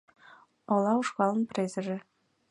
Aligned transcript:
Ола 0.73 0.93
ушкалын 1.01 1.41
презыже 1.49 1.97